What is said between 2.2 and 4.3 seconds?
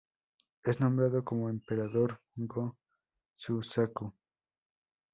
Go-Suzaku.